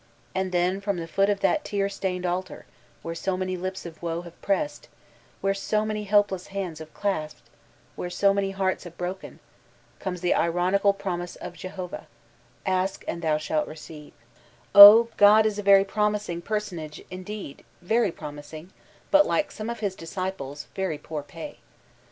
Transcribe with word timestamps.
And 0.33 0.51
then 0.51 0.81
from 0.81 0.97
the 0.97 1.05
foot 1.05 1.29
of 1.29 1.41
that 1.41 1.63
tear 1.63 1.87
stained 1.87 2.25
altar, 2.25 2.65
where 3.03 3.13
so 3.13 3.37
many 3.37 3.55
lips 3.55 3.85
of 3.85 4.01
Woe 4.01 4.23
have 4.23 4.41
pressed, 4.41 4.89
where 5.41 5.53
so 5.53 5.85
many 5.85 6.05
helfdess 6.07 6.47
hands 6.47 6.79
have 6.79 6.91
clasped, 6.91 7.47
where 7.95 8.09
so 8.09 8.33
many 8.33 8.49
hearts 8.49 8.83
have 8.85 8.97
broken, 8.97 9.39
comes 9.99 10.21
the 10.21 10.33
ironical 10.33 10.91
promise 10.91 11.35
of 11.35 11.53
Jehovah, 11.53 12.07
"'Ask 12.65 13.03
and 13.07 13.21
thou 13.21 13.37
shah 13.37 13.61
re 13.61 14.11
Oh, 14.73 15.09
God 15.17 15.45
is 15.45 15.59
a 15.59 15.61
very 15.61 15.85
promising 15.85 16.41
personage 16.41 17.03
mdeed— 17.11 17.57
^very 17.85 18.11
promising, 18.15 18.71
but, 19.11 19.27
like 19.27 19.51
some 19.51 19.69
of 19.69 19.81
his 19.81 19.93
disciples, 19.93 20.65
very 20.75 20.97
poor 20.97 21.21
pay. 21.21 21.59